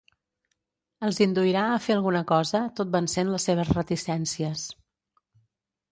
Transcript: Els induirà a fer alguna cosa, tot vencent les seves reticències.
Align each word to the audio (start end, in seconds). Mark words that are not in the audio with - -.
Els 1.07 1.19
induirà 1.25 1.65
a 1.73 1.83
fer 1.83 1.93
alguna 1.97 2.23
cosa, 2.33 2.63
tot 2.81 2.93
vencent 2.97 3.33
les 3.35 3.49
seves 3.51 3.73
reticències. 3.81 4.65